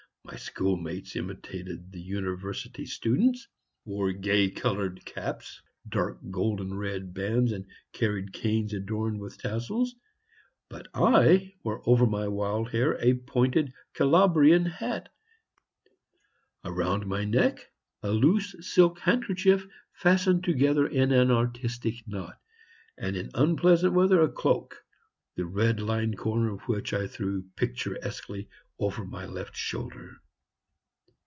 My 0.23 0.35
schoolmates 0.37 1.15
imitated 1.15 1.91
the 1.91 1.99
University 1.99 2.85
students, 2.85 3.47
wore 3.85 4.11
gay 4.13 4.49
colored 4.51 5.03
caps, 5.03 5.61
dark 5.89 6.19
golden 6.29 6.75
red 6.75 7.11
bands, 7.13 7.51
and 7.51 7.65
carried 7.91 8.31
canes 8.31 8.71
adorned 8.71 9.19
with 9.19 9.39
tassels; 9.39 9.95
but 10.69 10.87
I 10.93 11.55
wore 11.63 11.81
over 11.89 12.05
my 12.05 12.27
wild 12.27 12.69
hair 12.69 12.97
a 13.01 13.15
pointed 13.15 13.73
Calabrian 13.95 14.65
hat, 14.65 15.09
around 16.63 17.07
my 17.07 17.25
neck 17.25 17.71
a 18.03 18.11
loose 18.11 18.55
silk 18.61 18.99
handkerchief 18.99 19.65
fastened 19.91 20.43
together 20.43 20.87
in 20.87 21.11
an 21.11 21.31
artistic 21.31 22.07
knot, 22.07 22.39
and 22.95 23.17
in 23.17 23.31
unpleasant 23.33 23.93
weather 23.93 24.21
a 24.21 24.29
cloak, 24.29 24.83
the 25.35 25.45
red 25.47 25.79
lined 25.81 26.17
corner 26.17 26.53
of 26.53 26.59
which 26.67 26.93
I 26.93 27.07
threw 27.07 27.45
picturesquely 27.55 28.47
over 28.79 29.05
my 29.05 29.25
left 29.27 29.55
shoulder. 29.55 30.17